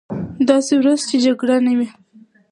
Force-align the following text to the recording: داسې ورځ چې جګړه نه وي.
داسې 0.49 0.73
ورځ 0.79 0.99
چې 1.09 1.15
جګړه 1.25 1.57
نه 1.65 1.73
وي. 1.77 1.87